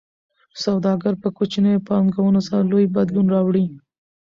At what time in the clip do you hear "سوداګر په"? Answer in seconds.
0.63-1.27